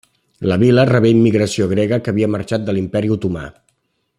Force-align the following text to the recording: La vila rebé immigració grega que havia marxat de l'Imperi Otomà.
La 0.51 0.55
vila 0.61 0.85
rebé 0.89 1.11
immigració 1.15 1.67
grega 1.73 1.99
que 2.07 2.13
havia 2.13 2.31
marxat 2.37 2.67
de 2.71 2.77
l'Imperi 2.79 3.17
Otomà. 3.17 3.45